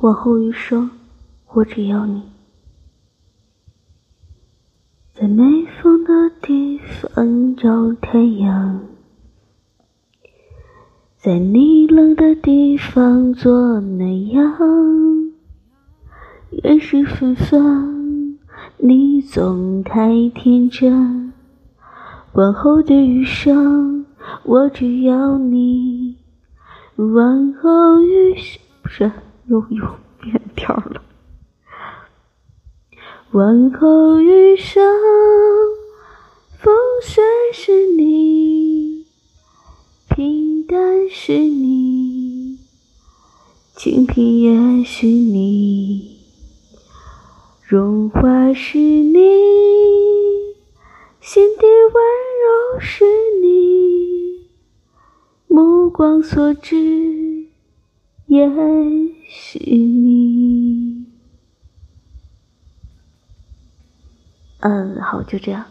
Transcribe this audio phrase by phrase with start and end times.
[0.00, 0.90] 往后余生，
[1.52, 2.22] 我只要你。
[5.12, 8.80] 在没风的地方找太阳，
[11.18, 14.56] 在你冷的地方做暖阳。
[16.50, 18.38] 人世纷纷，
[18.78, 21.30] 你总太天真。
[22.32, 24.06] 往后的余生，
[24.44, 26.16] 我只要你。
[26.96, 29.12] 往后余生，不是
[29.50, 29.84] 又又
[30.20, 31.02] 变调了。
[33.32, 34.80] 往后余生，
[36.56, 37.20] 风雪
[37.52, 39.06] 是你，
[40.08, 42.60] 平淡是你，
[43.74, 46.20] 清贫也是你，
[47.66, 49.18] 荣华是你，
[51.20, 52.04] 心底温
[52.44, 53.04] 柔是
[53.42, 54.46] 你，
[55.48, 57.48] 目光所至
[58.26, 58.48] 也
[59.52, 61.06] 是你。
[64.60, 65.64] 嗯，好，就这样。